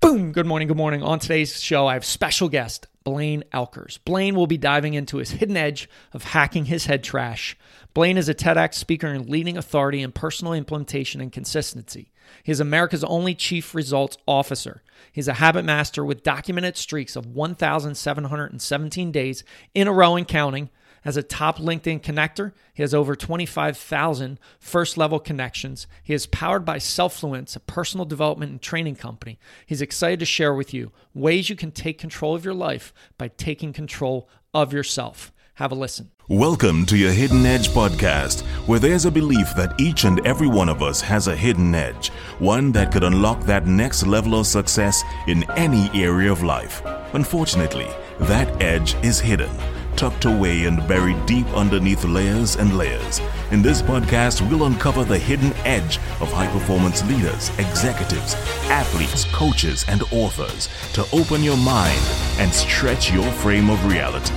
[0.00, 0.32] Boom!
[0.32, 1.02] Good morning, good morning.
[1.02, 3.98] On today's show, I have special guest Blaine Oelkers.
[4.02, 7.54] Blaine will be diving into his hidden edge of hacking his head trash.
[7.92, 12.12] Blaine is a TEDx speaker and leading authority in personal implementation and consistency.
[12.42, 14.82] He is America's only chief results officer.
[15.12, 19.44] He's a habit master with documented streaks of 1,717 days
[19.74, 20.70] in a row and counting
[21.04, 25.86] as a top LinkedIn connector, he has over 25,000 first level connections.
[26.02, 29.38] He is powered by Selfluence, a personal development and training company.
[29.66, 33.28] He's excited to share with you ways you can take control of your life by
[33.28, 35.32] taking control of yourself.
[35.54, 36.10] Have a listen.
[36.28, 40.68] Welcome to your Hidden Edge podcast, where there's a belief that each and every one
[40.68, 45.02] of us has a hidden edge, one that could unlock that next level of success
[45.26, 46.82] in any area of life.
[47.14, 47.88] Unfortunately,
[48.20, 49.50] that edge is hidden
[50.00, 53.20] tucked away and buried deep underneath layers and layers.
[53.50, 58.32] In this podcast, we'll uncover the hidden edge of high performance leaders, executives,
[58.70, 62.00] athletes, coaches, and authors to open your mind
[62.38, 64.32] and stretch your frame of reality.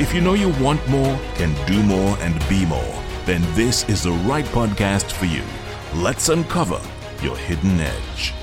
[0.00, 4.04] If you know you want more, can do more, and be more, then this is
[4.04, 5.42] the right podcast for you.
[5.92, 6.80] Let's uncover
[7.20, 8.39] your hidden edge.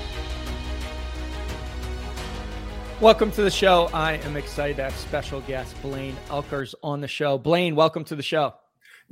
[3.00, 3.88] Welcome to the show.
[3.94, 7.38] I am excited to have special guest Blaine Oelkers on the show.
[7.38, 8.54] Blaine, welcome to the show.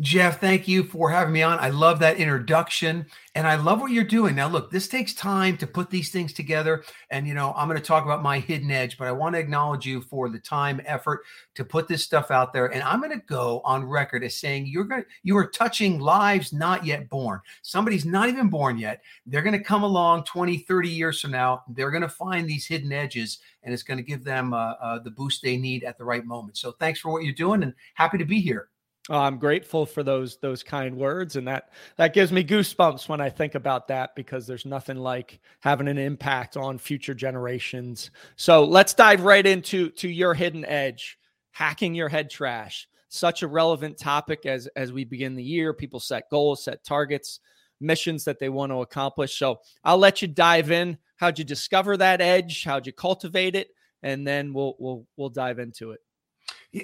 [0.01, 1.59] Jeff, thank you for having me on.
[1.59, 4.35] I love that introduction and I love what you're doing.
[4.35, 6.85] Now, look, this takes time to put these things together.
[7.09, 9.39] And, you know, I'm going to talk about my hidden edge, but I want to
[9.39, 11.23] acknowledge you for the time, effort
[11.55, 12.67] to put this stuff out there.
[12.67, 15.99] And I'm going to go on record as saying you're going to, you are touching
[15.99, 17.41] lives not yet born.
[17.63, 19.01] Somebody's not even born yet.
[19.25, 21.63] They're going to come along 20, 30 years from now.
[21.71, 24.99] They're going to find these hidden edges and it's going to give them uh, uh,
[24.99, 26.59] the boost they need at the right moment.
[26.59, 28.69] So thanks for what you're doing and happy to be here.
[29.09, 33.21] Oh, I'm grateful for those those kind words, and that that gives me goosebumps when
[33.21, 38.11] I think about that because there's nothing like having an impact on future generations.
[38.35, 41.19] So let's dive right into to your hidden edge,
[41.53, 42.89] hacking your head trash.
[43.09, 45.73] Such a relevant topic as as we begin the year.
[45.73, 47.39] People set goals, set targets,
[47.81, 49.39] missions that they want to accomplish.
[49.39, 50.99] So I'll let you dive in.
[51.15, 52.65] How'd you discover that edge?
[52.65, 53.69] How'd you cultivate it?
[54.03, 56.01] And then we'll we'll we'll dive into it.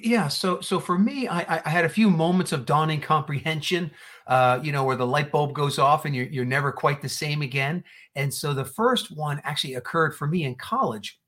[0.00, 3.90] Yeah, so so for me, I, I had a few moments of dawning comprehension,
[4.26, 7.08] uh, you know, where the light bulb goes off and you're you're never quite the
[7.10, 7.84] same again.
[8.14, 11.18] And so the first one actually occurred for me in college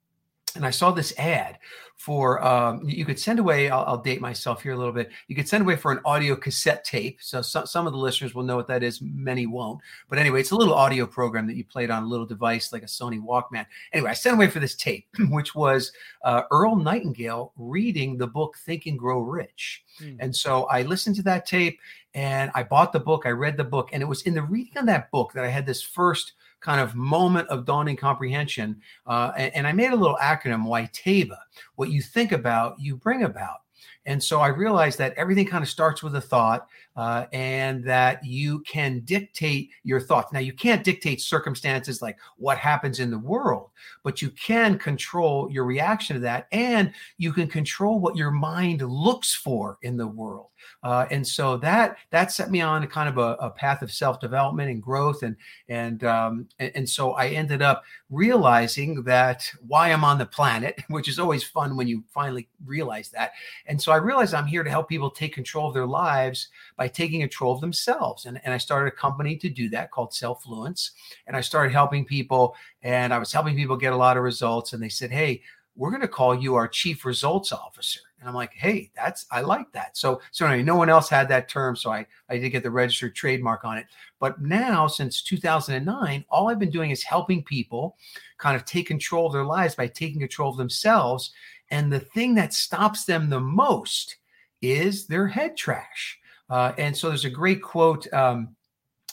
[0.57, 1.59] and I saw this ad
[1.97, 3.71] for um, you could send away.
[3.71, 5.11] I'll, I'll, date myself here a little bit.
[5.29, 7.19] You could send away for an audio cassette tape.
[7.23, 9.01] So, so, some of the listeners will know what that is.
[9.01, 9.81] Many won't.
[10.09, 12.83] But anyway, it's a little audio program that you played on a little device like
[12.83, 13.65] a Sony Walkman.
[13.93, 15.93] Anyway, I sent away for this tape, which was
[16.25, 19.85] uh, Earl Nightingale reading the book Think and Grow Rich.
[20.03, 20.17] Mm.
[20.21, 21.79] And so I listened to that tape
[22.15, 23.23] and I bought the book.
[23.27, 25.49] I read the book, and it was in the reading of that book that I
[25.49, 28.81] had this first kind of moment of dawning comprehension.
[29.07, 31.37] Uh, and, and, I made a little acronym, YTABA.
[31.77, 33.59] What you think about, you bring about.
[34.07, 38.25] And so I realized that everything kind of starts with a thought uh, and that
[38.25, 40.33] you can dictate your thoughts.
[40.33, 43.71] Now, you can't dictate circumstances like what happens in the world,
[44.03, 48.83] but you can control your reaction to that and you can control what your mind
[48.83, 50.49] looks for in the world.
[50.83, 53.93] Uh, and so that that set me on a kind of a, a path of
[53.93, 55.37] self development and growth, and
[55.69, 60.83] and, um, and and so I ended up realizing that why I'm on the planet,
[60.89, 63.33] which is always fun when you finally realize that.
[63.67, 66.89] And so I realized I'm here to help people take control of their lives by
[66.89, 68.27] taking control of themselves.
[68.27, 70.91] And, and I started a company to do that called Selfluence,
[71.27, 74.73] and I started helping people, and I was helping people get a lot of results.
[74.73, 75.43] And they said, "Hey."
[75.77, 77.99] We're going to call you our chief results officer.
[78.25, 79.99] And I'm like, hey, that's I like that.
[79.99, 82.71] So so anyway, no one else had that term, so I I did get the
[82.71, 83.85] registered trademark on it.
[84.19, 87.99] But now, since 2009, all I've been doing is helping people
[88.39, 91.33] kind of take control of their lives by taking control of themselves.
[91.71, 94.17] And the thing that stops them the most
[94.63, 96.19] is their head trash.
[96.49, 98.57] Uh, and so there's a great quote um,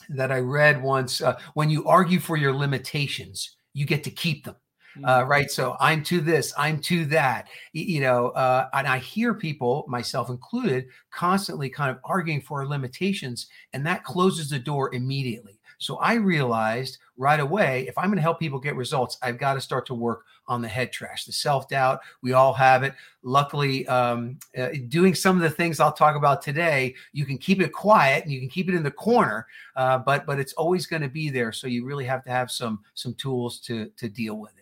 [0.08, 4.46] that I read once: uh, "When you argue for your limitations, you get to keep
[4.46, 4.56] them."
[5.04, 5.30] Uh, mm-hmm.
[5.30, 5.52] right?
[5.52, 10.30] So I'm to this, I'm to that, you know, uh, and I hear people, myself
[10.30, 15.60] included, constantly kind of arguing for limitations, and that closes the door immediately.
[15.82, 19.56] So I realized right away if I'm going to help people get results, I've got
[19.56, 22.02] to start to work on the head trash, the self doubt.
[22.22, 22.94] We all have it.
[23.24, 27.62] Luckily, um, uh, doing some of the things I'll talk about today, you can keep
[27.62, 30.86] it quiet and you can keep it in the corner, uh, but but it's always
[30.86, 31.52] going to be there.
[31.52, 34.61] So you really have to have some some tools to to deal with it.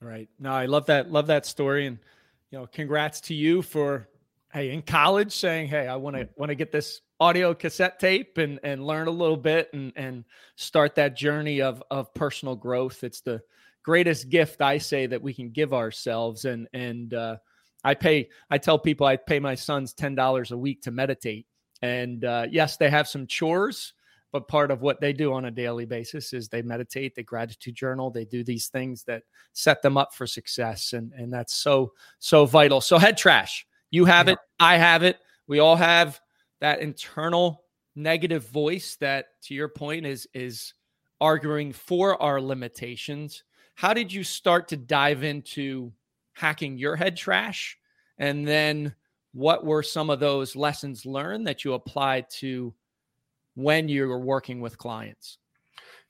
[0.00, 0.28] Right.
[0.38, 1.10] No, I love that.
[1.10, 1.86] Love that story.
[1.86, 1.98] And,
[2.50, 4.08] you know, congrats to you for,
[4.52, 8.38] hey, in college saying, hey, I want to want to get this audio cassette tape
[8.38, 10.24] and and learn a little bit and and
[10.54, 13.02] start that journey of of personal growth.
[13.02, 13.42] It's the
[13.82, 16.44] greatest gift I say that we can give ourselves.
[16.44, 17.36] And and uh,
[17.82, 18.28] I pay.
[18.50, 21.46] I tell people I pay my sons ten dollars a week to meditate.
[21.82, 23.94] And uh, yes, they have some chores,
[24.32, 27.74] but part of what they do on a daily basis is they meditate, they gratitude
[27.74, 29.22] journal, they do these things that
[29.52, 32.80] set them up for success, and and that's so so vital.
[32.80, 36.20] So head trash, you have it, I have it, we all have
[36.60, 37.64] that internal
[37.96, 40.74] negative voice that, to your point, is is
[41.20, 43.42] arguing for our limitations.
[43.74, 45.92] How did you start to dive into
[46.32, 47.78] hacking your head trash?
[48.18, 48.94] And then
[49.32, 52.74] what were some of those lessons learned that you applied to
[53.58, 55.36] when you're working with clients?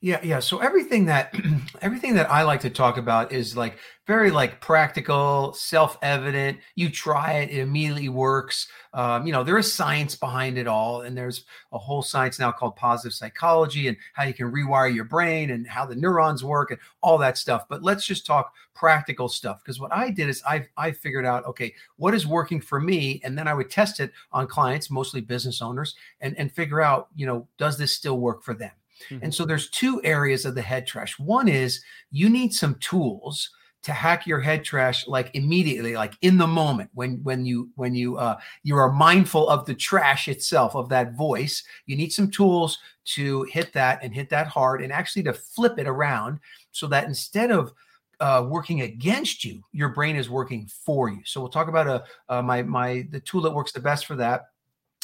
[0.01, 0.39] Yeah, yeah.
[0.39, 1.35] So everything that
[1.83, 6.59] everything that I like to talk about is like very like practical, self-evident.
[6.77, 8.69] You try it, it immediately works.
[8.95, 12.53] Um, you know, there is science behind it all, and there's a whole science now
[12.53, 16.71] called positive psychology and how you can rewire your brain and how the neurons work
[16.71, 17.65] and all that stuff.
[17.69, 21.45] But let's just talk practical stuff because what I did is I I figured out
[21.47, 25.23] okay what is working for me, and then I would test it on clients, mostly
[25.23, 28.71] business owners, and and figure out you know does this still work for them
[29.11, 29.25] Mm-hmm.
[29.25, 31.19] And so there's two areas of the head trash.
[31.19, 33.51] One is you need some tools
[33.83, 37.95] to hack your head trash like immediately like in the moment when when you when
[37.95, 42.29] you uh you are mindful of the trash itself of that voice you need some
[42.29, 46.41] tools to hit that and hit that hard and actually to flip it around
[46.73, 47.73] so that instead of
[48.21, 51.21] uh, working against you, your brain is working for you.
[51.25, 54.07] So we'll talk about a uh, uh, my my the tool that works the best
[54.07, 54.47] for that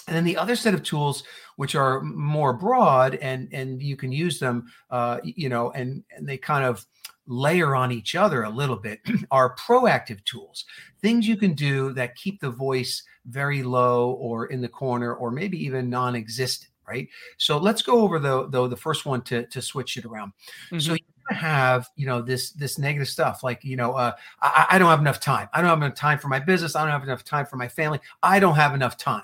[0.06, 1.24] and then the other set of tools,
[1.56, 6.28] which are more broad and and you can use them, uh, you know, and and
[6.28, 6.84] they kind of
[7.26, 10.66] layer on each other a little bit, are proactive tools,
[11.00, 15.30] things you can do that keep the voice very low or in the corner or
[15.30, 16.70] maybe even non-existent.
[16.86, 17.08] Right.
[17.38, 20.32] So let's go over the though the first one to to switch it around.
[20.70, 20.80] Mm-hmm.
[20.80, 20.96] So
[21.30, 24.12] have you know this this negative stuff like you know uh,
[24.42, 26.82] I, I don't have enough time i don't have enough time for my business i
[26.82, 29.22] don't have enough time for my family i don't have enough time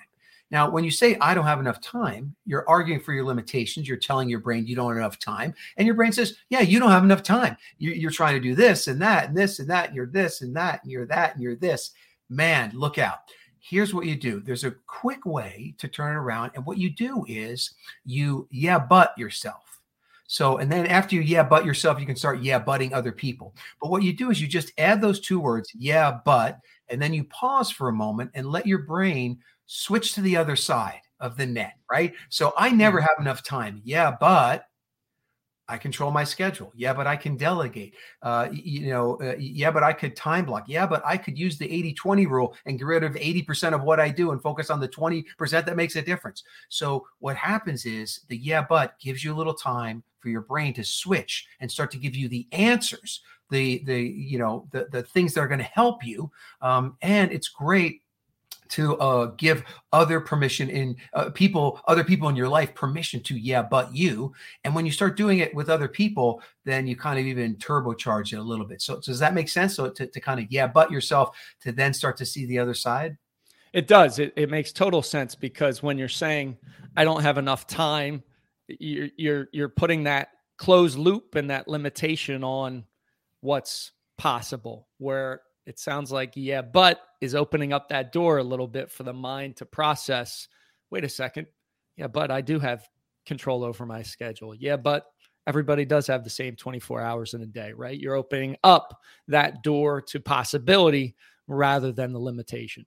[0.51, 3.87] now, when you say, I don't have enough time, you're arguing for your limitations.
[3.87, 5.55] You're telling your brain you don't have enough time.
[5.77, 7.57] And your brain says, Yeah, you don't have enough time.
[7.79, 9.89] You're, trying to do this and that and this and that.
[9.89, 11.93] And you're this and that and you're that and you're this.
[12.29, 13.19] Man, look out.
[13.61, 16.51] Here's what you do there's a quick way to turn it around.
[16.55, 17.75] And what you do is
[18.05, 19.63] you, yeah, but yourself.
[20.27, 23.55] So, and then after you yeah, but yourself, you can start yeah, butting other people.
[23.81, 27.13] But what you do is you just add those two words, yeah, but, and then
[27.13, 29.39] you pause for a moment and let your brain
[29.73, 32.13] switch to the other side of the net, right?
[32.29, 33.07] So I never mm-hmm.
[33.07, 33.81] have enough time.
[33.85, 34.67] Yeah, but
[35.69, 36.73] I control my schedule.
[36.75, 37.95] Yeah, but I can delegate.
[38.21, 40.65] Uh, you know, uh, yeah, but I could time block.
[40.67, 43.83] Yeah, but I could use the 80 20 rule and get rid of 80% of
[43.83, 45.25] what I do and focus on the 20%
[45.65, 46.43] that makes a difference.
[46.69, 50.75] So, what happens is the yeah, but gives you a little time for your brain
[50.75, 53.21] to switch and start to give you the answers,
[53.51, 56.29] the, the, you know, the, the things that are going to help you.
[56.61, 58.03] Um, and it's great
[58.71, 63.39] to uh, give other permission in uh, people, other people in your life permission to,
[63.39, 64.33] yeah, but you.
[64.65, 68.33] And when you start doing it with other people, then you kind of even turbocharge
[68.33, 68.81] it a little bit.
[68.81, 69.75] So, so does that make sense?
[69.77, 72.75] So to, to kind of, yeah, but yourself to then start to see the other
[72.75, 73.19] side?
[73.73, 74.19] It does.
[74.19, 76.57] It, it makes total sense because when you're saying,
[76.97, 78.23] I don't have enough time,
[78.67, 80.29] you're, you're, you're putting that
[80.59, 82.85] closed loop and that limitation on
[83.41, 85.41] what's possible where
[85.71, 89.13] it sounds like yeah but is opening up that door a little bit for the
[89.13, 90.49] mind to process
[90.91, 91.47] wait a second.
[91.97, 92.83] Yeah but i do have
[93.25, 94.53] control over my schedule.
[94.53, 95.07] Yeah but
[95.47, 97.99] everybody does have the same 24 hours in a day right?
[97.99, 101.15] You're opening up that door to possibility
[101.47, 102.85] rather than the limitation.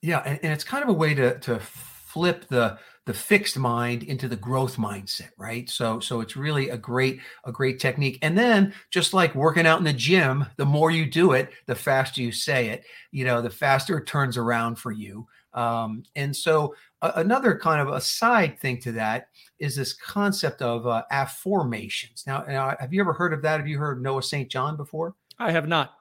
[0.00, 1.60] Yeah and, and it's kind of a way to to
[2.08, 5.70] flip the the fixed mind into the growth mindset right?
[5.70, 8.18] So so it's really a great a great technique.
[8.20, 11.74] And then just like working out in the gym the more you do it the
[11.74, 15.26] faster you say it you know the faster it turns around for you.
[15.54, 20.60] Um, and so uh, another kind of a side thing to that is this concept
[20.60, 22.24] of uh, affirmations.
[22.26, 23.58] Now, now have you ever heard of that?
[23.58, 25.14] Have you heard of noah st john before?
[25.38, 25.94] I have not.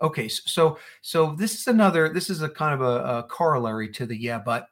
[0.00, 4.06] Okay so so this is another this is a kind of a, a corollary to
[4.06, 4.68] the yeah but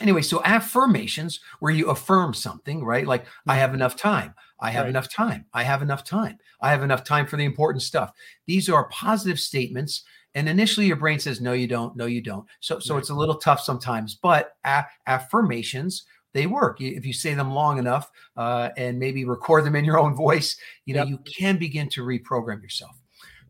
[0.00, 3.06] anyway so affirmations where you affirm something right?
[3.06, 4.34] Like i have enough time.
[4.60, 4.90] I have right.
[4.90, 5.44] enough time.
[5.52, 6.38] I have enough time.
[6.60, 8.12] I have enough time for the important stuff.
[8.46, 11.96] These are positive statements and initially your brain says no you don't.
[11.96, 12.46] No you don't.
[12.60, 13.00] So so right.
[13.00, 16.80] it's a little tough sometimes but a- affirmations they work.
[16.80, 20.56] If you say them long enough uh, and maybe record them in your own voice
[20.84, 21.08] you know yep.
[21.08, 22.96] you can begin to reprogram yourself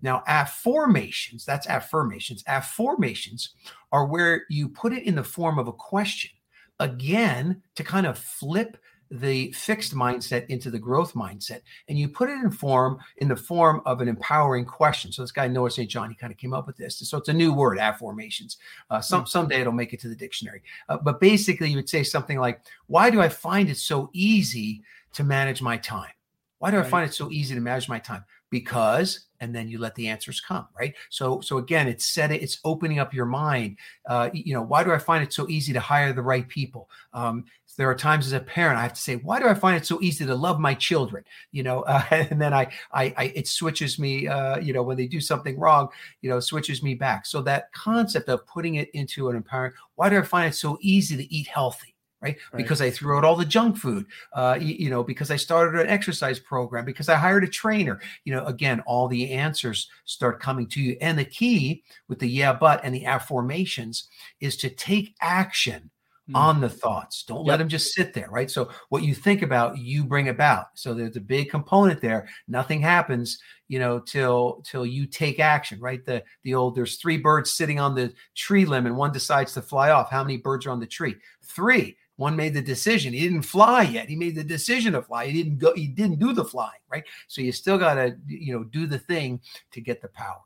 [0.05, 2.45] now, affirmations, that's affirmations.
[2.45, 3.49] Afformations
[3.91, 6.31] are where you put it in the form of a question,
[6.79, 8.77] again, to kind of flip
[9.11, 11.63] the fixed mindset into the growth mindset.
[11.89, 15.11] And you put it in form in the form of an empowering question.
[15.11, 16.99] So this guy noah st john he kind of came up with this.
[16.99, 18.57] So it's a new word afformations.
[18.91, 19.29] Uh, some mm-hmm.
[19.29, 20.63] someday it'll make it to the dictionary.
[20.89, 24.83] Uh, but basically you would say something like why do i find it so easy
[25.15, 26.13] to manage my time?
[26.59, 26.87] Why do right.
[26.87, 28.25] i find it so easy to manage my time?
[28.51, 30.95] Because and then you let the answers come right?
[31.11, 33.77] So so again it's setting it's opening up your mind.
[34.09, 36.89] Uh, you know why do i find it so easy to hire the right people?
[37.13, 37.45] Um,
[37.77, 39.85] there are times as a parent i have to say why do i find it
[39.85, 41.25] so easy to love my children?
[41.53, 44.97] You know uh, and then I, I, I it switches me uh, you know when
[44.97, 45.89] they do something wrong
[46.23, 47.27] you know switches me back.
[47.27, 50.79] So that concept of putting it into an empowering why do i find it so
[50.81, 51.94] easy to eat healthy
[52.25, 52.37] Right?
[52.53, 52.57] right?
[52.57, 55.81] Because I threw out all the junk food, uh, you, you, know, because I started
[55.81, 58.01] an exercise program, because I hired a trainer.
[58.25, 60.97] You know, again, all the answers start coming to you.
[61.01, 64.05] And the key with the yeah, but and the afformations
[64.41, 65.91] is to take action
[66.31, 66.37] mm.
[66.37, 67.23] on the thoughts.
[67.25, 67.53] Don't yep.
[67.53, 68.51] let them just sit there, right?
[68.51, 70.67] So what you think about, you bring about.
[70.75, 72.29] So there's a big component there.
[72.49, 73.39] Nothing happens,
[73.69, 76.05] you know, till till you take action, right?
[76.05, 79.63] The the old there's three birds sitting on the tree limb and one decides to
[79.63, 80.11] fly off.
[80.11, 81.17] How many birds are on the tree?
[81.43, 83.13] Three one made the decision.
[83.13, 84.09] He didn't fly yet.
[84.09, 85.27] He made the decision to fly.
[85.27, 85.75] He didn't go.
[85.75, 87.05] He didn't do the flying, right?
[87.27, 89.41] So you still got to, you know, do the thing
[89.73, 90.41] to get the power.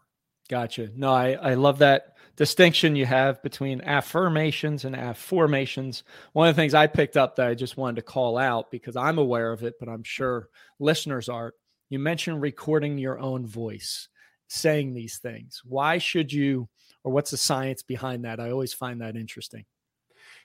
[0.48, 0.88] Gotcha.
[0.96, 6.04] No, I I love that distinction you have between affirmations and afformations.
[6.32, 8.96] One of the things I picked up that I just wanted to call out because
[8.96, 10.48] I'm aware of it, but I'm sure
[10.78, 11.52] listeners are.
[11.90, 14.08] You mentioned recording your own voice,
[14.48, 15.62] saying these things.
[15.64, 16.68] Why should you,
[17.02, 18.40] or what's the science behind that?
[18.40, 19.64] I always find that interesting.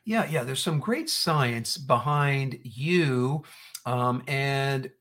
[0.06, 0.44] Yeah, yeah.
[0.44, 3.44] There's some great science behind you
[3.86, 4.92] um, and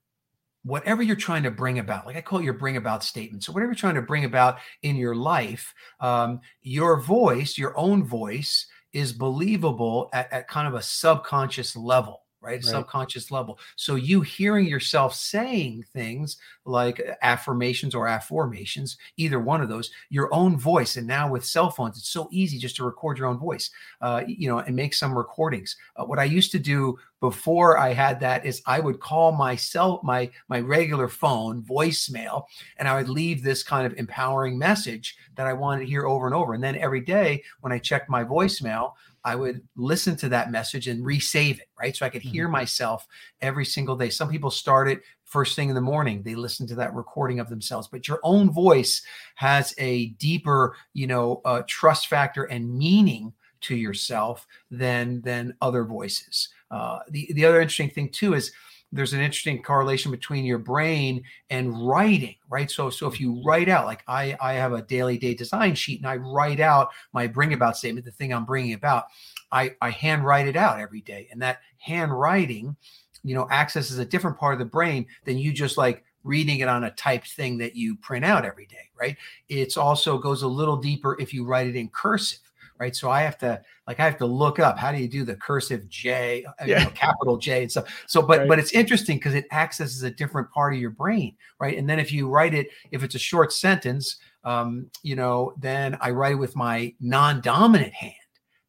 [0.63, 2.07] whatever you're trying to bring about.
[2.07, 3.43] Like I call your bring about statement.
[3.43, 8.05] So whatever you're trying to bring about in your life, um, your voice, your own
[8.05, 12.53] voice, is believable at, at kind of a subconscious level right?
[12.55, 12.65] right?
[12.65, 13.59] Subconscious level.
[13.77, 20.33] So you hearing yourself saying things like affirmations or afformations, either one of those, your
[20.35, 20.97] own voice.
[20.97, 23.71] And now with cell phones, it's so easy just to record your own voice,
[24.01, 25.77] uh, you know, and make some recordings.
[25.97, 30.03] Uh, what I used to do before I had that is I would call myself
[30.03, 32.45] my my regular phone voicemail,
[32.79, 36.27] and I would leave this kind of empowering message that I wanted to hear over
[36.27, 36.55] and over.
[36.55, 40.89] And then every day when I checked my voicemail, I would listen to that message
[40.89, 41.95] and resave it, right?
[41.97, 42.53] So I could hear mm-hmm.
[42.53, 43.07] myself
[43.41, 44.11] every single day.
[44.11, 45.03] Some people start it
[45.33, 48.51] first thing in the morning, they listen to that recording of themselves, but your own
[48.53, 49.01] voice
[49.37, 55.85] has a deeper, you know, uh, trust factor and meaning to yourself than than other
[55.85, 56.51] voices.
[56.71, 58.53] Uh, the the other interesting thing too is
[58.93, 62.71] there's an interesting correlation between your brain and writing right?
[62.71, 63.47] So so if you mm-hmm.
[63.47, 66.91] write out like i i have a daily day design sheet and i write out
[67.13, 69.07] my bring about statement the thing i'm bringing about
[69.51, 71.29] i i handwrite it out every day.
[71.33, 72.77] And that handwriting
[73.25, 76.69] you know accesses a different part of the brain than you just like reading it
[76.69, 79.17] on a typed thing that you print out every day right?
[79.49, 82.39] It's also goes a little deeper if you write it in cursive
[82.83, 82.97] right?
[82.97, 85.37] So I have to like I have to look up how do you do the
[85.37, 86.81] cursive J, uh, yeah.
[86.81, 88.05] you know, capital J and stuff.
[88.09, 88.49] So, but right.
[88.49, 91.79] but it's interesting because it accesses a different part of your brain, right?
[91.79, 95.97] And then if you write it, if it's a short sentence, um, you know, then
[96.01, 98.15] I write it with my non-dominant hand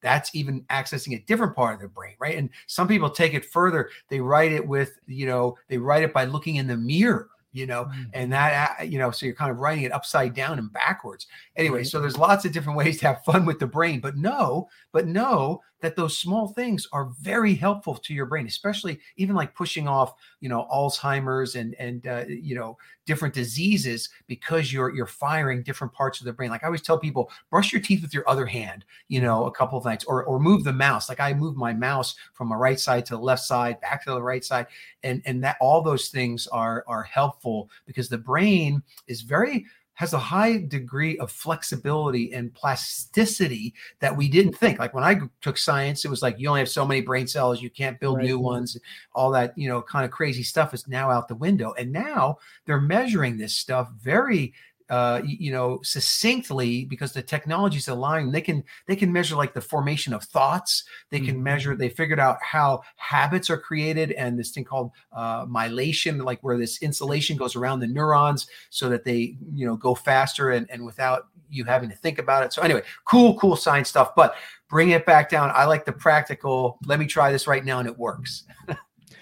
[0.04, 3.46] that's even accessing a different part of the brain right and some people take it
[3.46, 7.30] further they write it with you know they write it by looking in the mirror
[7.54, 8.10] you know, mm.
[8.14, 11.28] and that, you know, so you're kind of writing it upside down and backwards.
[11.56, 11.88] Anyway, right.
[11.88, 15.08] so there's lots of different ways to have fun with the brain, but no, but
[15.08, 19.86] know that those small things are very helpful to your brain, especially even like pushing
[19.86, 25.62] off, you know, Alzheimer's and and uh, you know different diseases because you're you're firing
[25.62, 26.50] different parts of the brain.
[26.50, 29.52] Like I always tell people, brush your teeth with your other hand, you know, a
[29.52, 31.10] couple of nights, or or move the mouse.
[31.10, 34.12] Like I move my mouse from my right side to the left side, back to
[34.12, 34.68] the right side,
[35.04, 37.43] and and that all those things are are helpful
[37.86, 44.28] because the brain is very has a high degree of flexibility and plasticity that we
[44.28, 44.80] didn't think.
[44.80, 47.62] Like when I took science, it was like you only have so many brain cells,
[47.62, 48.26] you can't build right.
[48.26, 48.78] new ones.
[49.14, 51.74] All that, you know, kind of crazy stuff is now out the window.
[51.78, 54.54] And now they're measuring this stuff very
[54.94, 59.56] uh, you know, succinctly because the technology is allowing they can they can measure like
[59.56, 60.84] the formation of thoughts.
[61.10, 61.44] They can mm-hmm.
[61.44, 61.76] measure.
[61.76, 66.60] They figured out how habits are created and this thing called uh, myelination, like where
[66.60, 70.86] this insulation goes around the neurons so that they you know go faster and and
[70.86, 72.54] without you having to think about it.
[72.54, 74.14] So anyway, cool, cool science stuff.
[74.16, 74.36] But
[74.70, 75.52] bring it back down.
[75.56, 76.78] I like the practical.
[76.86, 78.44] Let me try this right now, and it works.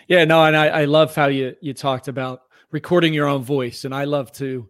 [0.09, 3.85] yeah, no, and I, I love how you you talked about recording your own voice,
[3.85, 4.67] and I love to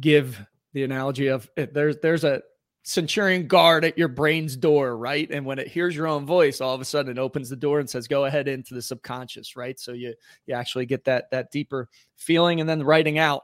[0.00, 2.42] give the analogy of there's there's a
[2.82, 5.30] centurion guard at your brain's door, right?
[5.30, 7.80] And when it hears your own voice, all of a sudden it opens the door
[7.80, 9.78] and says, "Go ahead into the subconscious," right?
[9.78, 10.14] So you
[10.46, 13.42] you actually get that that deeper feeling, and then writing out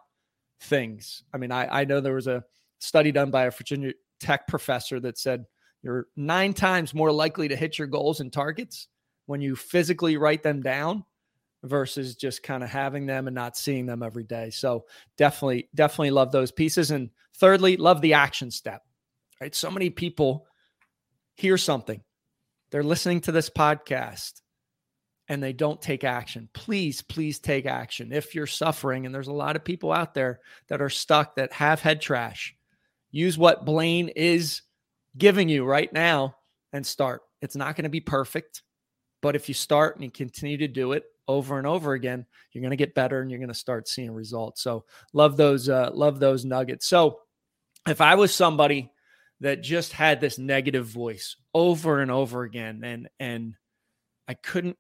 [0.61, 1.23] things.
[1.33, 2.45] I mean, I I know there was a
[2.79, 5.47] study done by a Virginia Tech professor that said
[5.83, 8.89] you're nine times more likely to hit your goals and targets
[9.27, 11.05] when you physically write them down
[11.63, 14.51] versus just kind of having them and not seeing them every day.
[14.51, 14.87] So
[15.17, 16.91] definitely, definitely love those pieces.
[16.91, 18.83] And thirdly, love the action step.
[19.41, 19.55] Right.
[19.55, 20.47] So many people
[21.37, 22.03] hear something,
[22.71, 24.43] they're listening to this podcast
[25.31, 26.49] and they don't take action.
[26.53, 28.13] Please, please take action.
[28.13, 31.53] If you're suffering, and there's a lot of people out there that are stuck that
[31.53, 32.57] have head trash,
[33.13, 34.63] use what Blaine is
[35.17, 36.35] giving you right now
[36.73, 37.23] and start.
[37.41, 38.63] It's not going to be perfect,
[39.23, 42.63] but if you start and you continue to do it over and over again, you're
[42.63, 44.63] going to get better and you're going to start seeing results.
[44.63, 46.87] So love those, uh, love those nuggets.
[46.87, 47.21] So
[47.87, 48.91] if I was somebody
[49.41, 53.55] that just had this negative voice over and over again, and and
[54.29, 54.77] I couldn't,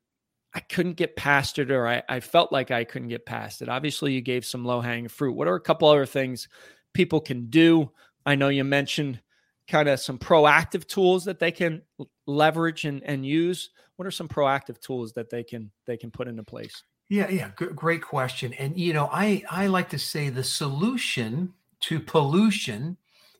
[0.53, 3.69] I couldn't get past it, or I, I felt like I couldn't get past it.
[3.69, 5.33] Obviously, you gave some low hanging fruit.
[5.33, 6.49] What are a couple other things
[6.93, 7.91] people can do?
[8.27, 9.21] I know you mentioned
[9.67, 11.83] kind of some proactive tools that they can
[12.31, 16.29] leverage and, and use what are some proactive tools that they can they can put
[16.29, 20.29] into place yeah yeah g- great question and you know i i like to say
[20.29, 22.97] the solution to pollution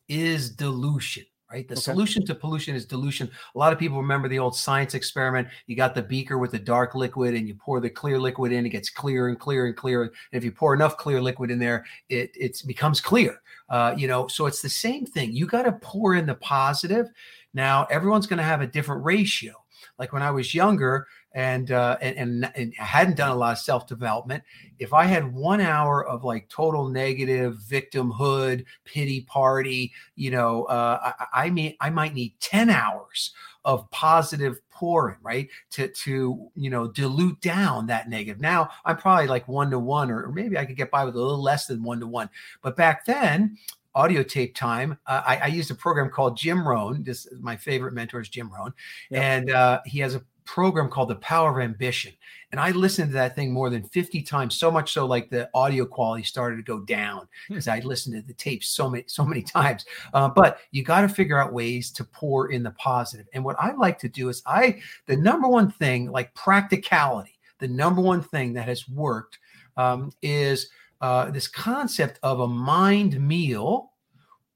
[0.07, 1.67] is dilution right?
[1.67, 1.81] The okay.
[1.81, 3.29] solution to pollution is dilution.
[3.55, 5.47] A lot of people remember the old science experiment.
[5.67, 8.65] You got the beaker with the dark liquid and you pour the clear liquid in,
[8.65, 10.03] it gets clearer and clearer and clearer.
[10.03, 13.41] And if you pour enough clear liquid in there, it, it becomes clear.
[13.69, 15.31] Uh, you know, so it's the same thing.
[15.31, 17.09] You got to pour in the positive.
[17.53, 19.53] Now, everyone's going to have a different ratio.
[19.97, 23.53] Like when I was younger, and, uh, and and and I hadn't done a lot
[23.53, 24.43] of self development.
[24.79, 31.13] If I had one hour of like total negative victimhood, pity party, you know, uh,
[31.33, 33.31] I, I may I might need ten hours
[33.63, 35.47] of positive pouring, right?
[35.71, 38.41] To to you know dilute down that negative.
[38.41, 41.19] Now I'm probably like one to one, or maybe I could get by with a
[41.19, 42.29] little less than one to one.
[42.61, 43.57] But back then,
[43.95, 44.97] audio tape time.
[45.05, 47.03] Uh, I, I, used a program called Jim Rohn.
[47.03, 48.73] This is my favorite mentor is Jim Rohn,
[49.09, 49.21] yep.
[49.21, 52.13] and uh, he has a program called The Power of Ambition.
[52.51, 55.49] And I listened to that thing more than 50 times, so much so like the
[55.53, 57.71] audio quality started to go down because hmm.
[57.71, 59.85] I listened to the tapes so many, so many times.
[60.13, 63.27] Uh, but you got to figure out ways to pour in the positive.
[63.33, 67.67] And what I like to do is I, the number one thing, like practicality, the
[67.67, 69.39] number one thing that has worked
[69.77, 70.69] um, is
[71.01, 73.91] uh, this concept of a mind meal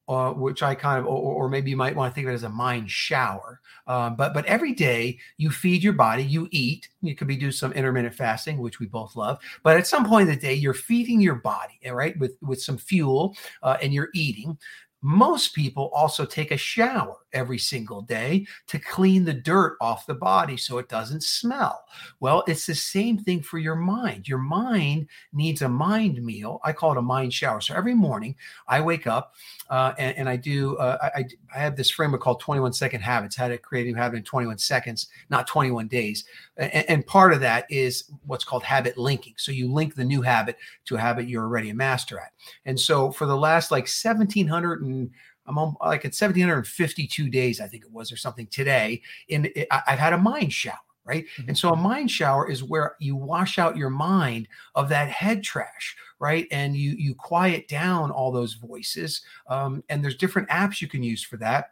[0.08, 2.36] uh, which I kind of, or, or, maybe you might want to think of it
[2.36, 3.60] as a mind shower.
[3.88, 6.90] Um, but but every day you feed your body, you eat.
[7.02, 9.40] You could be do some intermittent fasting, which we both love.
[9.64, 12.78] But at some point in the day, you're feeding your body, right, with with some
[12.78, 14.58] fuel, uh, and you're eating.
[15.02, 20.16] Most people also take a shower every single day to clean the dirt off the
[20.16, 21.86] body so it doesn't smell.
[22.20, 24.28] Well, it's the same thing for your mind.
[24.28, 26.60] Your mind needs a mind meal.
[26.64, 27.62] I call it a mind shower.
[27.62, 28.36] So every morning
[28.68, 29.36] I wake up
[29.70, 33.36] uh, and, and, I do, uh, I, I have this framework called 21 second habits,
[33.36, 36.24] how to create a new habit in 21 seconds, not 21 days.
[36.58, 39.34] And, and part of that is what's called habit linking.
[39.38, 42.32] So you link the new habit to a habit you're already a master at.
[42.66, 45.12] And so for the last like 1700 and
[45.48, 49.02] I'm on, like at 1752 days, I think it was, or something today.
[49.28, 51.26] In I've had a mind shower, right?
[51.38, 51.50] Mm-hmm.
[51.50, 55.44] And so a mind shower is where you wash out your mind of that head
[55.44, 56.48] trash, right?
[56.52, 59.22] And you you quiet down all those voices.
[59.48, 61.72] Um, and there's different apps you can use for that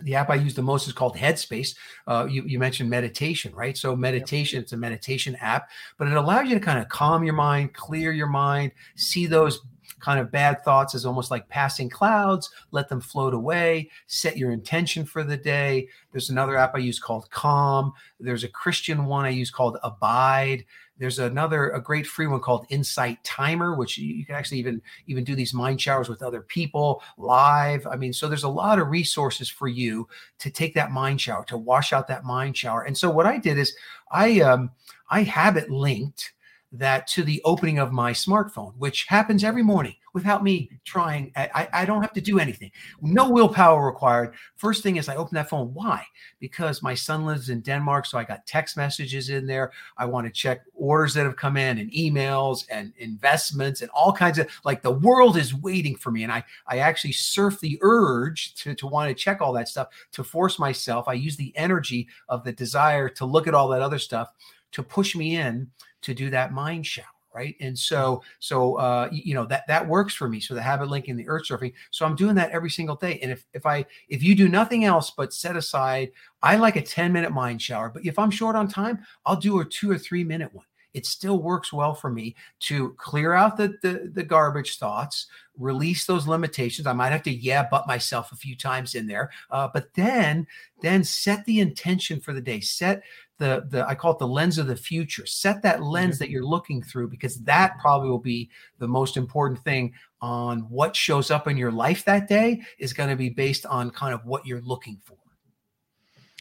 [0.00, 1.74] the app I use the most is called Headspace.
[2.06, 3.76] Uh, you, you, mentioned meditation, right?
[3.76, 4.64] So meditation, yep.
[4.64, 8.12] it's a meditation app, but it allows you to kind of calm your mind, clear
[8.12, 9.60] your mind, see those
[10.00, 14.52] kind of bad thoughts as almost like passing clouds, let them float away, set your
[14.52, 15.88] intention for the day.
[16.12, 17.92] There's another app I use called Calm.
[18.20, 20.64] There's a Christian one I use called Abide.
[20.98, 25.24] There's another a great free one called Insight Timer, which you, can actually even even
[25.24, 27.86] do these mind showers with other people live.
[27.86, 31.44] I mean, so there's a lot of resources for you to take that mind shower,
[31.46, 32.82] to wash out that mind shower.
[32.82, 33.76] And so what I did is
[34.10, 34.70] I um
[35.10, 36.32] I have it linked
[36.72, 41.30] that to the opening of my smartphone, which happens every morning without me trying.
[41.36, 42.70] I, I don't have to do anything.
[43.02, 44.34] No willpower required.
[44.56, 45.72] First thing is I open that phone.
[45.74, 46.04] Why?
[46.40, 48.06] Because my son lives in Denmark.
[48.06, 49.72] So I got text messages in there.
[49.96, 54.12] I want to check orders that have come in and emails and investments and all
[54.12, 56.22] kinds of like the world is waiting for me.
[56.22, 59.88] And I, I actually surf the urge to, to want to check all that stuff
[60.12, 61.08] to force myself.
[61.08, 64.32] I use the energy of the desire to look at all that other stuff
[64.72, 65.70] to push me in
[66.02, 67.06] to do that mind shower
[67.36, 67.54] right?
[67.60, 70.40] And so, so uh, you know that that works for me.
[70.40, 71.74] So the habit linking, the urge surfing.
[71.90, 73.18] So I'm doing that every single day.
[73.20, 76.82] And if if I if you do nothing else but set aside, I like a
[76.82, 77.90] 10 minute mind shower.
[77.90, 80.64] But if I'm short on time, I'll do a two or three minute one
[80.96, 85.26] it still works well for me to clear out the, the, the garbage thoughts,
[85.58, 86.86] release those limitations.
[86.86, 90.46] I might have to yeah, but myself a few times in there, uh, but then
[90.80, 92.60] then set the intention for the day.
[92.60, 93.02] Set
[93.38, 95.26] the the I call it the lens of the future.
[95.26, 96.24] Set that lens mm-hmm.
[96.24, 100.96] that you're looking through because that probably will be the most important thing on what
[100.96, 104.24] shows up in your life that day is going to be based on kind of
[104.24, 105.16] what you're looking for.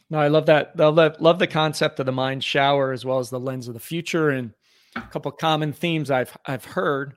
[0.10, 0.74] No, I love that.
[0.80, 3.74] I love, love the concept of the mind shower as well as the lens of
[3.74, 4.54] the future and
[4.96, 7.16] a couple common themes I've I've heard.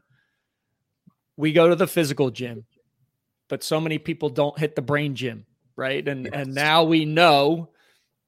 [1.36, 2.64] We go to the physical gym,
[3.48, 6.06] but so many people don't hit the brain gym, right?
[6.06, 6.34] And yes.
[6.34, 7.70] and now we know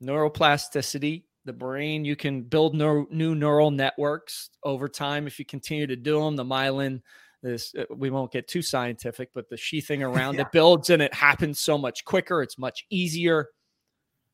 [0.03, 5.96] neuroplasticity, the brain, you can build new neural networks over time if you continue to
[5.96, 6.37] do them.
[6.37, 7.00] The myelin,
[7.42, 10.42] this uh, we won't get too scientific, but the sheathing around yeah.
[10.42, 12.42] it builds and it happens so much quicker.
[12.42, 13.48] It's much easier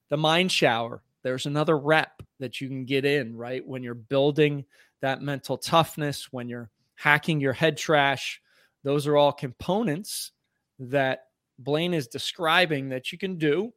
[0.08, 1.02] the mind shower.
[1.22, 3.66] There's another rep that you can get in, right?
[3.66, 4.64] When you're building
[5.00, 8.40] that mental toughness, when you're hacking your head trash,
[8.84, 10.32] those are all components
[10.78, 11.24] that
[11.58, 13.72] Blaine is describing that you can do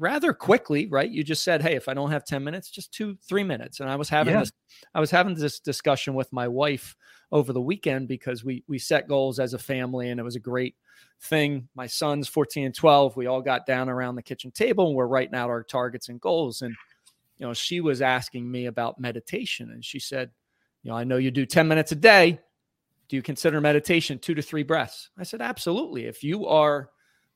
[0.00, 1.10] rather quickly, right?
[1.10, 3.88] You just said, "Hey, if I don't have 10 minutes, just 2 3 minutes." And
[3.88, 4.40] I was having yeah.
[4.40, 4.52] this
[4.94, 6.96] I was having this discussion with my wife
[7.30, 10.40] over the weekend because we we set goals as a family and it was a
[10.40, 10.74] great
[11.22, 11.68] thing.
[11.74, 13.16] My son's 14 and 12.
[13.16, 16.20] We all got down around the kitchen table and we're writing out our targets and
[16.20, 16.62] goals.
[16.62, 16.74] And,
[17.38, 19.70] you know, she was asking me about meditation.
[19.70, 20.30] And she said,
[20.82, 22.40] you know, I know you do 10 minutes a day.
[23.08, 25.10] Do you consider meditation two to three breaths?
[25.18, 26.06] I said, absolutely.
[26.06, 26.90] If you are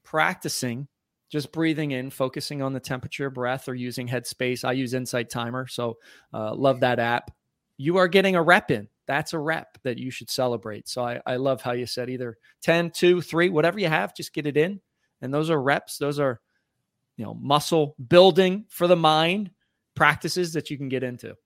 [0.04, 0.88] practicing
[1.34, 5.66] just breathing in, focusing on the temperature breath, or using Headspace, I use Insight Timer.
[5.66, 5.98] So,
[6.32, 7.30] uh, love that app.
[7.76, 10.88] You are getting a rep in that's a rep that you should celebrate.
[10.88, 14.32] So I, I love how you said either 10, 2, 3, whatever you have, just
[14.32, 14.80] get it in.
[15.20, 15.98] And those are reps.
[15.98, 16.40] Those are,
[17.16, 19.50] you know, muscle building for the mind
[19.94, 21.36] practices that you can get into.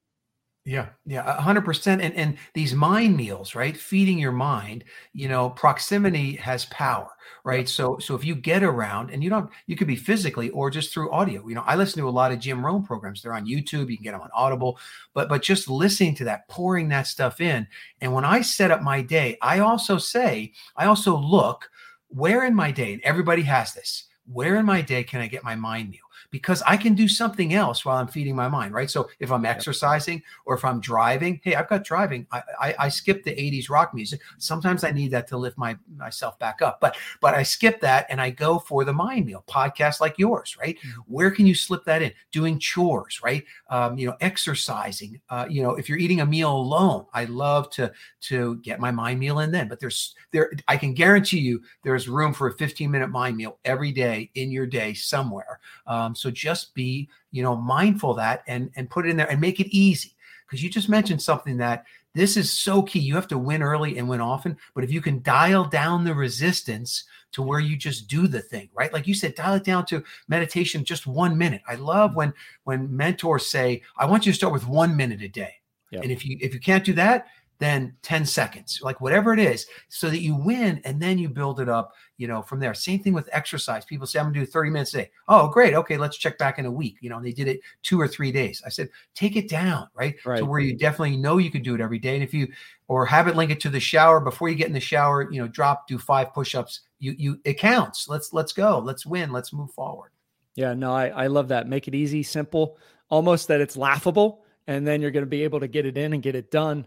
[0.69, 2.03] Yeah, yeah, hundred percent.
[2.03, 3.75] And and these mind meals, right?
[3.75, 4.85] Feeding your mind.
[5.15, 7.09] You know, proximity has power,
[7.43, 7.67] right?
[7.67, 10.93] So so if you get around, and you don't, you could be physically or just
[10.93, 11.49] through audio.
[11.49, 13.23] You know, I listen to a lot of Jim Rohn programs.
[13.23, 13.89] They're on YouTube.
[13.89, 14.79] You can get them on Audible.
[15.15, 17.67] But but just listening to that, pouring that stuff in.
[18.03, 21.71] And when I set up my day, I also say, I also look
[22.09, 24.05] where in my day, and everybody has this.
[24.31, 26.01] Where in my day can I get my mind meal?
[26.31, 28.91] Because I can do something else while I'm feeding my mind, right?
[28.91, 32.27] So if I'm exercising or if I'm driving, hey, I've got driving.
[32.31, 34.21] I, I, I skip the 80s rock music.
[34.39, 38.07] Sometimes I need that to lift my myself back up, but but I skip that
[38.11, 40.77] and I go for the mind meal podcast like yours, right?
[40.79, 41.01] Mm-hmm.
[41.07, 42.13] Where can you slip that in?
[42.31, 43.45] Doing chores, right?
[43.71, 45.21] Um, you know, exercising.
[45.31, 47.91] Uh, you know, if you're eating a meal alone, I love to
[48.23, 49.69] to get my mind meal in then.
[49.69, 53.59] But there's there, I can guarantee you, there's room for a 15 minute mind meal
[53.65, 55.61] every day in your day somewhere.
[55.87, 59.31] Um, so just be, you know, mindful of that and and put it in there
[59.31, 60.15] and make it easy.
[60.47, 63.01] Because you just mentioned something that this is so key.
[63.01, 64.57] You have to win early and win often.
[64.75, 68.71] But if you can dial down the resistance to where you just do the thing,
[68.75, 68.93] right?
[68.93, 71.63] Like you said, dial it down to meditation just one minute.
[71.69, 72.33] I love when
[72.65, 75.55] when mentors say, I want you to start with one minute a day.
[75.91, 76.03] Yep.
[76.03, 77.27] And if you if you can't do that,
[77.59, 81.61] then 10 seconds, like whatever it is, so that you win and then you build
[81.61, 82.73] it up, you know, from there.
[82.75, 83.85] Same thing with exercise.
[83.85, 85.11] People say, I'm gonna do 30 minutes a day.
[85.27, 85.75] Oh, great.
[85.75, 86.97] Okay, let's check back in a week.
[87.01, 88.63] You know, and they did it two or three days.
[88.65, 90.15] I said, take it down, right?
[90.25, 90.39] right.
[90.39, 92.15] To where you definitely know you can do it every day.
[92.15, 92.49] And if you
[92.89, 95.41] or have it link it to the shower before you get in the shower, you
[95.41, 96.81] know, drop, do five push-ups.
[96.99, 98.09] You you it counts.
[98.09, 98.79] Let's let's go.
[98.79, 99.31] Let's win.
[99.31, 100.11] Let's move forward.
[100.55, 101.69] Yeah, no, I, I love that.
[101.69, 105.69] Make it easy, simple, almost that it's laughable, and then you're gonna be able to
[105.69, 106.87] get it in and get it done.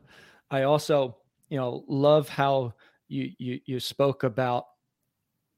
[0.52, 1.18] I also,
[1.50, 2.74] you know, love how
[3.08, 4.66] you you you spoke about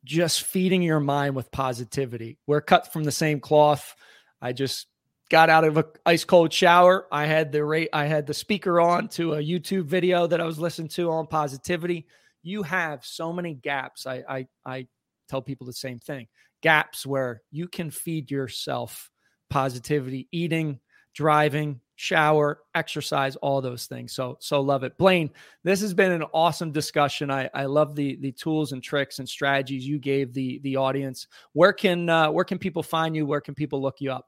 [0.05, 2.37] just feeding your mind with positivity.
[2.45, 3.95] We're cut from the same cloth.
[4.41, 4.87] I just
[5.29, 7.07] got out of a ice cold shower.
[7.11, 10.45] I had the rate I had the speaker on to a YouTube video that I
[10.45, 12.05] was listening to on positivity.
[12.43, 14.05] You have so many gaps.
[14.05, 14.87] I I I
[15.27, 16.27] tell people the same thing.
[16.61, 19.09] Gaps where you can feed yourself
[19.49, 20.79] positivity, eating,
[21.13, 24.13] driving, shower, exercise, all those things.
[24.13, 24.97] So so love it.
[24.97, 25.29] Blaine,
[25.63, 27.31] this has been an awesome discussion.
[27.31, 31.27] I I love the the tools and tricks and strategies you gave the the audience.
[31.53, 33.25] Where can uh, where can people find you?
[33.25, 34.27] Where can people look you up?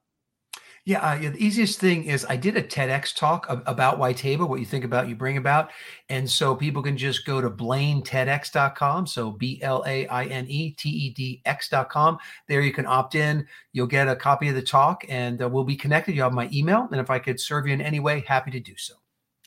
[0.88, 4.60] Yeah, uh, yeah, the easiest thing is I did a TEDx talk about YTABA, what
[4.60, 5.72] you think about, you bring about.
[6.10, 9.08] And so people can just go to blainetedx.com.
[9.08, 12.20] So B L A I N E T E D X.com.
[12.48, 13.48] There you can opt in.
[13.74, 16.16] You'll get a copy of the talk and uh, we'll be connected.
[16.16, 16.88] You'll have my email.
[16.92, 18.94] And if I could serve you in any way, happy to do so.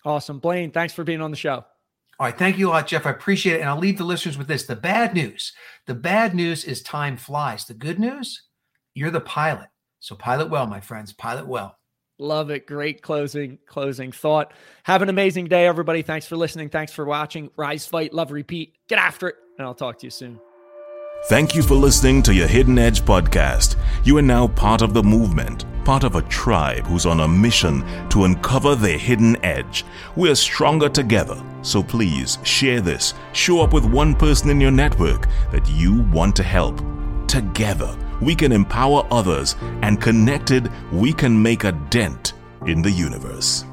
[0.04, 0.40] Awesome.
[0.40, 1.64] Blaine, thanks for being on the show.
[2.20, 2.36] All right.
[2.36, 3.06] Thank you a lot, Jeff.
[3.06, 3.60] I appreciate it.
[3.60, 5.52] And I'll leave the listeners with this the bad news.
[5.86, 7.64] The bad news is time flies.
[7.64, 8.42] The good news,
[8.92, 9.68] you're the pilot.
[10.00, 11.12] So pilot well, my friends.
[11.12, 11.76] Pilot well.
[12.18, 12.66] Love it.
[12.66, 14.52] Great closing closing thought.
[14.84, 16.02] Have an amazing day, everybody.
[16.02, 16.68] Thanks for listening.
[16.68, 17.50] Thanks for watching.
[17.56, 18.76] Rise, fight, love, repeat.
[18.88, 19.36] Get after it.
[19.56, 20.40] And I'll talk to you soon.
[21.26, 23.76] Thank you for listening to your Hidden Edge podcast.
[24.04, 27.84] You are now part of the movement, part of a tribe who's on a mission
[28.10, 29.84] to uncover their hidden edge.
[30.14, 33.14] We are stronger together, so please share this.
[33.32, 36.80] Show up with one person in your network that you want to help.
[37.26, 42.32] Together, we can empower others, and connected, we can make a dent
[42.66, 43.64] in the universe.